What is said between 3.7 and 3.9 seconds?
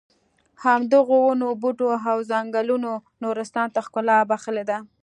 ته